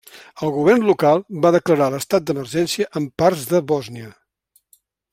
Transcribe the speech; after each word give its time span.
El 0.45 0.51
govern 0.53 0.85
local 0.87 1.21
va 1.43 1.51
declarar 1.57 1.91
l'estat 1.95 2.25
d'emergència 2.31 2.91
en 3.01 3.07
parts 3.25 3.47
de 3.53 3.63
Bòsnia. 3.73 4.11